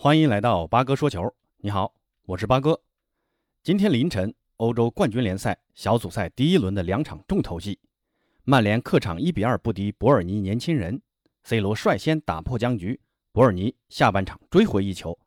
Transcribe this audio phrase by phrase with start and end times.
[0.00, 1.34] 欢迎来到八哥说球。
[1.56, 2.80] 你好，我是八哥。
[3.64, 7.80] 今天凌晨，欧洲冠军联赛小组赛第一轮的两场重头戏，
[8.44, 11.02] 曼联客场一比二不敌伯尔尼年轻人
[11.42, 13.00] ，C 罗率先打破僵局，
[13.32, 15.18] 伯尔尼下半场追回一球，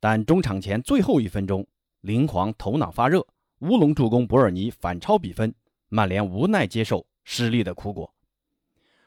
[0.00, 1.66] 但中场前最后一分钟，
[2.00, 3.20] 林皇头脑发热，
[3.58, 5.54] 乌龙助攻伯尔尼反超比分，
[5.90, 8.10] 曼联无奈接受失利的苦果。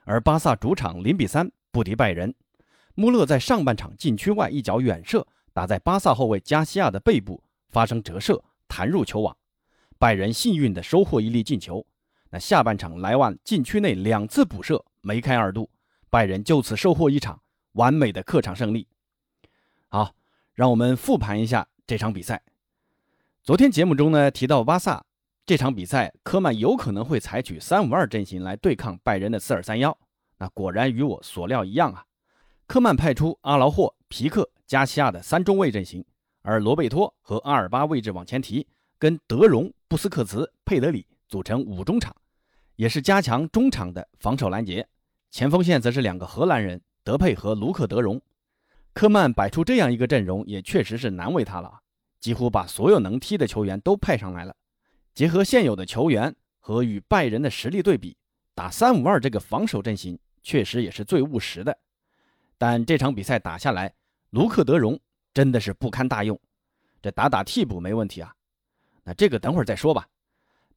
[0.03, 2.31] 而巴萨主场零比三不敌拜仁。
[2.99, 9.37] 穆勒在上半场禁区外一脚远射，打在巴萨后卫加西亚的背部，发生折射，弹入球网。
[9.97, 11.85] 拜仁幸运地收获一粒进球。
[12.29, 15.69] 那下半场莱万禁区内两次补射梅开二度，
[16.09, 17.41] 拜仁就此收获一场
[17.71, 18.85] 完美的客场胜利。
[19.87, 20.13] 好，
[20.53, 22.43] 让我们复盘一下这场比赛。
[23.41, 25.05] 昨天节目中呢提到巴萨
[25.45, 29.97] 这场比赛，科曼有可能会采取三五二阵型来对抗拜仁的四二三幺。
[30.39, 32.03] 那果然与我所料一样啊。
[32.69, 36.05] 科曼派出阿劳霍、皮克、加西亚的三中卫阵型，
[36.43, 38.67] 而罗贝托和阿尔巴位置往前提，
[38.99, 42.15] 跟德容、布斯克茨、佩德里组成五中场，
[42.75, 44.87] 也是加强中场的防守拦截。
[45.31, 48.21] 前锋线则是两个荷兰人德佩和卢克德容。
[48.93, 51.79] 科曼摆出这样一个阵容，也确实是难为他了，
[52.19, 54.55] 几乎把所有能踢的球员都派上来了。
[55.15, 58.15] 结合现有的球员和与拜仁的实力对比，
[58.53, 61.75] 打三五二这个防守阵型，确实也是最务实的。
[62.59, 63.91] 但这场比赛打下来，
[64.31, 64.99] 卢克德容
[65.33, 66.37] 真的是不堪大用，
[67.01, 68.35] 这打打替补没问题啊。
[69.05, 70.07] 那这个等会儿再说吧。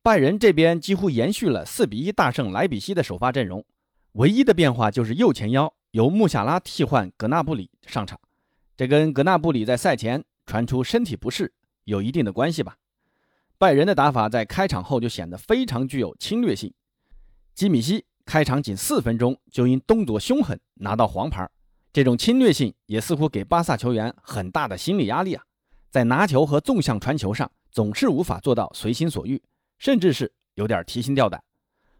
[0.00, 3.64] 拜仁这边几乎延续了四比一大胜莱比锡的首发阵容，
[4.12, 8.18] 唯一的变化就是右前腰由穆夏拉替换格纳布里上场，
[8.76, 11.52] 这跟格纳布里在赛前传出身体不适
[11.84, 12.76] 有一定的关系吧。
[13.58, 16.72] 拜仁的打法在开场后就显得非常具有侵略性，
[17.54, 21.48] 基米希开场仅四分钟就因动作凶狠拿到黄牌。
[21.92, 25.44] 这种侵略性也似乎给巴萨球员很大的心理压力啊，
[25.90, 29.42] 在拿球和纵向传球上总是无法做到随心所欲，
[29.78, 31.42] 甚至是有点提心吊胆，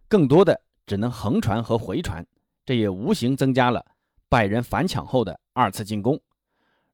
[0.09, 2.27] 更多的只能横传和回传，
[2.65, 3.85] 这也无形增加了
[4.31, 6.19] 拜仁反抢后的二次进攻。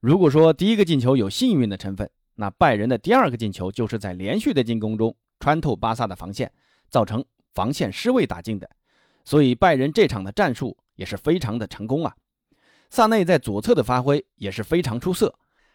[0.01, 6.51] 如果说第一个进球有幸运的成分，那拜仁的第二个进球就是在连续的进攻中穿透巴萨的防线，
[6.91, 8.69] 造成防线失位打进的，
[9.25, 12.13] 所以拜仁这场的战术也是非常的成功啊。
[12.91, 15.35] 萨内在左侧的发挥也是非常出色，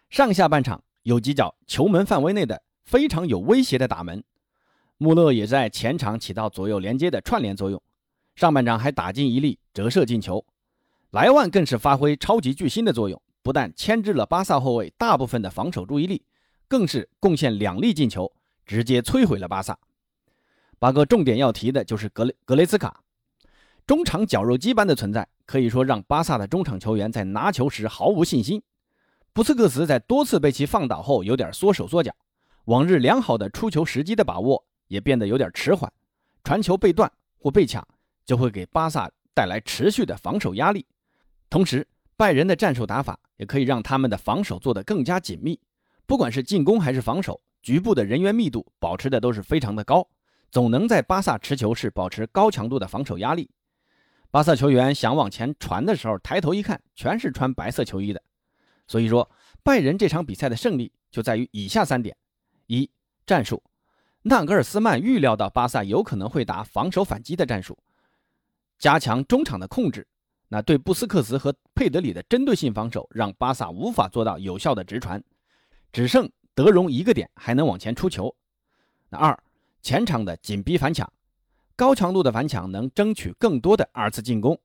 [0.10, 4.24] 上下半场有几脚球门范围内的非常有威胁的打门。
[4.98, 7.82] 穆勒也在前场起到左右连接的串联作用，
[8.36, 10.44] 上半场还打进一粒折射进球。
[11.12, 16.24] 莱万更是发挥超级巨星的作用，不但牵制了巴萨后卫大部分的防守注意力，
[16.68, 18.32] 更是贡献两粒进球，
[18.66, 19.78] 直接摧毁了巴萨。
[20.80, 23.04] 八哥重点要提的就是格雷格雷斯卡，
[23.86, 25.28] 中场绞肉机般的存在。
[25.46, 28.62] 可以说让巴萨的中场球员在拿球时毫无信心。
[29.34, 32.14] 布斯克茨在多次被其放倒后有点缩手缩脚，
[32.66, 35.92] 往日良好的出球时机的把握也变得有点迟缓，
[36.44, 37.86] 传球被断或被抢
[38.26, 40.86] 就会给巴萨带来持续的防守压力。
[41.50, 45.60] 同时，拜仁的战术打法也可以让他们的防守做得更加紧密，
[46.06, 50.08] 不管是进攻还是防守，局部的人员密度保持的都是非常的高，
[50.52, 53.50] 总能在巴萨持球时保持高强度的防守压力。
[54.34, 58.20] 巴萨球员想往前传的时候，抬头一看，全是穿白色球衣的。
[58.88, 59.30] 所以说，
[59.62, 62.18] 拜仁这场比赛的胜利就在于以下三点：
[62.66, 62.90] 一、
[63.28, 63.62] 战术，
[64.24, 67.78] 纳格尔斯曼预料到巴萨有可能会打防守反击的战术，
[68.80, 70.08] 加强中场的控制。
[70.48, 75.24] 那对布斯克茨和佩德里的针对性防守，让巴萨无法做到有效的直传，
[75.92, 78.36] 只剩德容一个点还能往前出球。
[79.10, 79.38] 那二，
[79.84, 81.08] 前场的紧逼反抢。
[81.76, 84.60] 高强度的反抢能争取更多的二次进攻。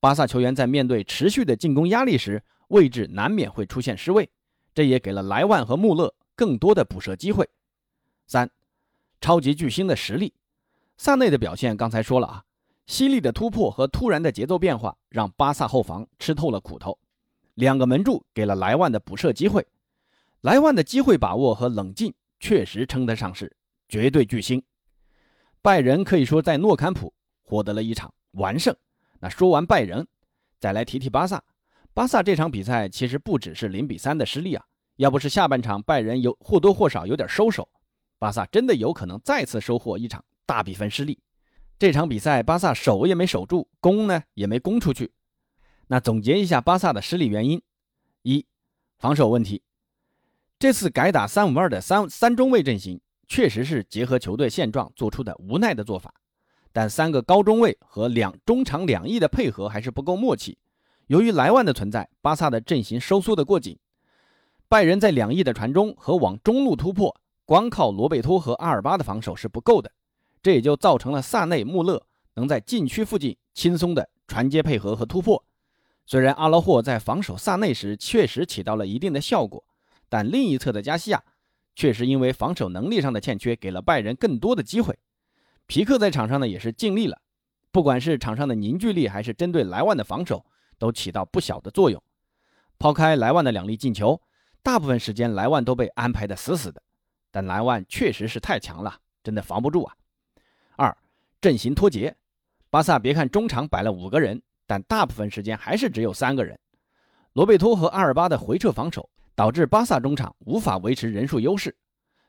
[0.00, 4.28] 巴萨球员在面对持续的进攻压力时，位置难免会出现失位，
[4.74, 7.48] 这也给了莱万和穆勒更多的补射机会。
[8.26, 8.50] 三，
[9.20, 10.34] 超级巨星的实力。
[10.96, 12.44] 萨内的表现刚才说了啊，
[12.86, 16.98] 犀利的突破和突然的节奏变化让巴萨后防吃透了苦头。
[17.54, 19.66] 两个门柱给了莱万的补射机会，
[20.40, 23.56] 莱万的机会把握和冷静确实称得上是
[23.88, 24.62] 绝对巨星。
[25.64, 28.76] 拜仁可以说在诺坎普获得了一场完胜。
[29.18, 30.06] 那说完拜仁，
[30.60, 31.42] 再来提提巴萨。
[31.94, 34.62] 巴萨这场比赛其实不只是零比三的失利啊，
[34.96, 37.66] 要不是下半场拜仁有或多或少有点收手，
[38.18, 41.18] 巴萨真的有可能再次收获一场大比分失利。
[41.78, 45.12] 这场比赛巴萨守也没守住，攻呢也没攻出去。
[45.86, 47.62] 那总结一下巴萨的失利原因：
[48.20, 48.44] 一、
[48.98, 49.62] 防守问题。
[50.58, 53.00] 这次改打三五二的三三中卫阵型。
[53.28, 56.12] 确实是结合球队现状做出的无奈的做法，
[56.72, 60.58] 但三个高中卫和两中场两翼的配合还是不够默契。
[61.08, 63.78] 由于莱万的存在，巴萨的阵型收缩的过紧。
[64.68, 69.92] 拜仁在两翼的传中和往中路突破，光靠罗贝托和阿尔巴的防守是不够的，
[70.42, 72.02] 这也就造成了萨内、穆勒
[72.34, 75.44] 能在禁区附近轻松的传接配合和突破。
[76.06, 79.62] 虽然阿劳霍在防守萨内时确实起到了一定的效果，
[80.08, 81.22] 但另一侧的加西亚
[81.74, 84.98] 确实因为防守能力上的欠缺，给了拜仁更多的机会。
[85.66, 87.20] 皮克在场上呢也是尽力了，
[87.72, 90.44] 不管是场上的凝聚力，还是针对莱万的防守，
[90.78, 92.02] 都起到不小的作用。
[92.78, 94.20] 抛开莱万的两粒进球。
[94.62, 96.82] 大部分时间莱万都被安排的死死的，
[97.30, 99.94] 但莱万确实是太强了，真的防不住啊。
[100.76, 100.96] 二
[101.38, 102.16] 阵型脱节，
[102.70, 106.58] 巴萨别看中场摆了五个人，但大部分时间还是只有三个人。
[107.34, 111.76] 罗贝托和阿尔巴的回撤防守导致巴萨中场无法维持人数优势，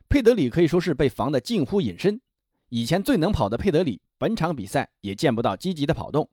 [0.08, 2.20] 佩德里可以说是被防得近乎隐身。
[2.68, 6.28] 以前最能跑的佩德里，本场比赛也见不到积极的跑动。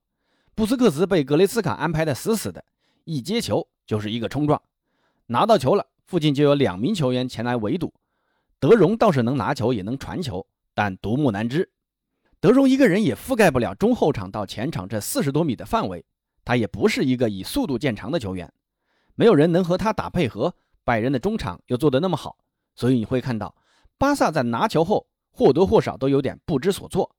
[0.55, 2.63] 布斯克茨被格雷斯卡安排的死死的，
[3.03, 4.61] 一接球就是一个冲撞，
[5.27, 5.85] 拿到球了。
[6.05, 7.93] 附近就有两名球员前来围堵，
[8.59, 11.71] 德容倒是能拿球也能传球，但独木难支。
[12.39, 16.03] 德容一个人也覆盖不了中后场到前场这四十多米的范围，
[16.43, 18.51] 他也不是一个以速度见长的球员，
[19.15, 20.53] 没有人能和他打配合。
[20.83, 22.37] 拜仁的中场又做得那么好，
[22.75, 23.55] 所以你会看到
[23.97, 27.15] 巴萨在拿球后或多或少都有点不知所措。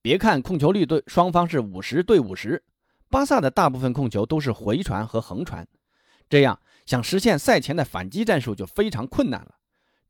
[0.00, 2.62] 别看控球率对双方是五十对五十，
[3.08, 5.66] 巴萨的大部分控球都是回传和横传，
[6.28, 6.60] 这样。
[6.84, 9.54] 想实现赛前的反击战术就非常困难了，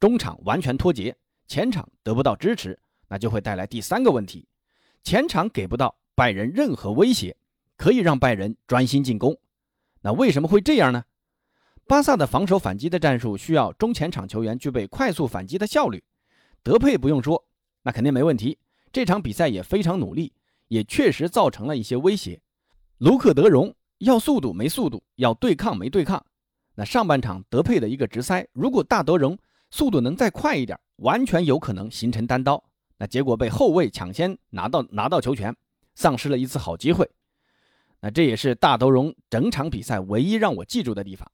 [0.01, 1.15] 中场完全脱节，
[1.47, 4.49] 前场得不到支持，那就会带来第三个问题：
[5.05, 7.37] 前场给不到拜仁任何威胁，
[7.77, 9.39] 可以让拜仁专心进攻。
[10.01, 11.05] 那为什么会这样呢？
[11.93, 16.03] 巴萨的防守反击的战术需要中前场球员具备快速反击的效率，
[16.63, 17.45] 德佩不用说，
[17.83, 18.57] 那肯定没问题。
[18.91, 20.33] 这场比赛也非常努力，
[20.69, 22.41] 也确实造成了一些威胁。
[22.97, 26.25] 卢克德容要速度没速度，要对抗没对抗。
[26.77, 29.37] 那上半场德佩的一个直塞，如果大德容
[29.71, 32.65] 速度能再快一点，完全有可能形成单刀。
[32.97, 35.55] 那结果被后卫抢先拿到拿到球权，
[35.95, 37.07] 丧失了一次好机会。
[38.01, 41.31] 那这也是大德容整场比赛唯一让我记住的地方。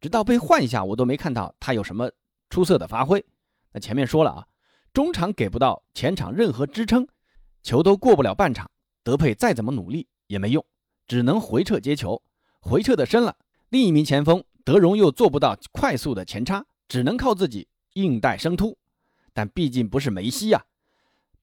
[0.00, 2.10] 直到被换下，我都没看到他有什么
[2.50, 3.24] 出色的发挥。
[3.72, 4.46] 那前面说了啊，
[4.92, 7.06] 中场给不到前场任何支撑，
[7.62, 8.70] 球都过不了半场，
[9.02, 10.64] 德佩再怎么努力也没用，
[11.06, 12.22] 只能回撤接球，
[12.60, 13.36] 回撤的深了，
[13.70, 14.42] 另一名前锋。
[14.64, 18.76] 德容又做不到快速的前插，只能靠自己硬带生突。
[19.32, 20.64] 但毕竟不是梅西呀，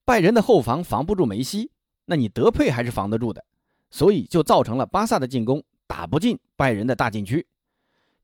[0.04, 1.70] 拜仁的后防防不住梅西，
[2.04, 3.42] 那你德佩还是防得住的。
[3.90, 7.46] 所以就造成了巴萨的进攻打不进拜仁的大禁区。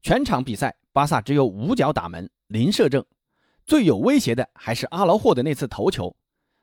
[0.02, 3.04] 全场比赛，巴萨只有五脚打门，零射正。
[3.66, 6.16] 最有威胁的还是阿劳霍的那次头球。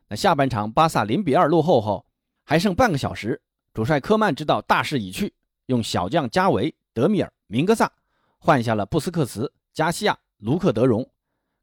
[0.09, 2.05] 那下半场巴萨零比二落后后，
[2.43, 3.41] 还剩半个小时，
[3.73, 5.33] 主帅科曼知道大势已去，
[5.67, 7.91] 用小将加维、德米尔、明格萨。
[8.39, 11.07] 换下了布斯克茨、加西亚、卢克德容，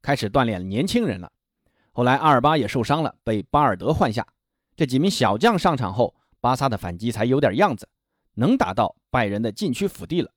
[0.03, 1.33] 开始锻炼年轻人了。
[1.93, 4.27] 后来阿尔巴也受伤了，被巴尔德换下。
[4.77, 7.89] 这几名小将上场后，巴萨的反击才有点样子，
[8.35, 10.31] 能打到拜仁的禁区腹地了。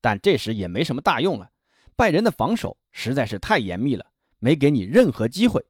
[0.00, 1.50] 但这时也没什么大用了，
[1.96, 4.06] 拜仁的防守实在是太严密了，
[4.38, 5.64] 没给你任何机会。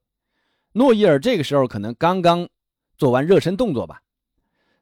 [0.73, 2.49] 诺伊尔这个时候可能刚刚
[2.97, 4.03] 做完热身动作吧。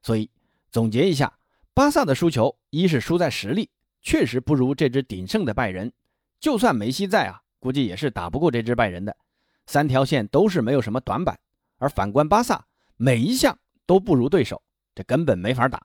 [0.03, 0.31] 所以
[0.71, 1.39] 总结一下，
[1.75, 3.71] 巴萨的输球，一是输在实力。
[4.03, 5.93] 确实不如这支鼎盛的拜仁，
[6.39, 9.17] 就算梅西在啊，估计也是打不过这支拜仁的。
[9.67, 11.37] 三条线都是没有什么短板，
[11.79, 12.65] 而反观巴萨，
[12.97, 14.62] 每一项都不如对手，
[14.95, 15.85] 这根本没法打。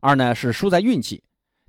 [0.00, 1.22] 二呢是输在运气，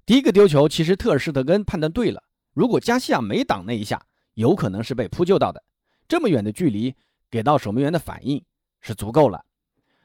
[0.10, 2.24] 第一个丢球其实特尔施特根判断对了，
[2.56, 5.64] 如果加西亚没挡那一下，有可能是被扑救到的。
[6.08, 6.96] 这么远的距离
[7.30, 8.44] 给到守门员的反应
[8.82, 9.46] 是足够了。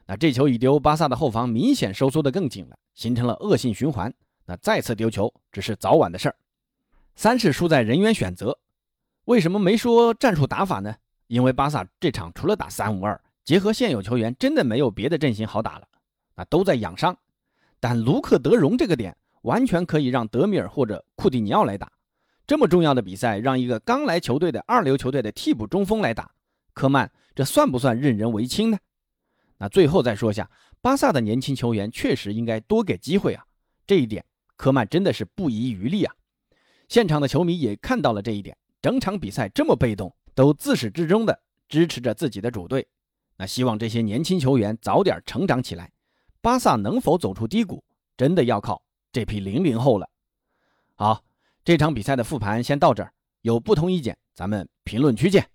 [0.04, 4.12] 那这球一丢，巴萨的后防明显收缩的更紧了，形成了恶性循环。
[4.44, 6.36] 那再次丢球只是早晚的事儿。
[7.16, 8.58] 三是输在人员选择，
[9.24, 10.94] 为什么没说战术打法呢？
[11.28, 15.88] 因为巴萨这场除了打三五二，结合现有球员，真的没有别的阵型好打了。
[16.34, 17.16] 啊，都在养伤。
[17.80, 21.90] 但卢克德容这个点完全可以让德米尔或者库蒂尼奥来打。
[22.46, 26.30] 这么重要的比赛，让一个刚来球队的二流球队的替补中锋来打，
[26.74, 28.78] 科曼这算不算任人唯亲呢？
[29.58, 30.50] 那最后再说下，
[30.82, 33.44] 巴萨的年轻球员确实应该多给机会啊，
[33.86, 34.24] 这一点。
[34.56, 36.14] 科曼真的是不遗余力啊！
[36.88, 42.86] 现场的球迷也看到了这一点，整场比赛这么被动，都自始至终的支持着自己的主队。
[43.36, 45.90] 那希望这些年轻球员早点成长起来。
[46.40, 47.82] 巴萨能否走出低谷，
[48.16, 48.80] 真的要靠
[49.14, 50.10] 这批零零后了。
[50.96, 51.22] 好，
[51.64, 55.48] 这场比赛的复盘先到这儿，有不同意见，咱们评论区见。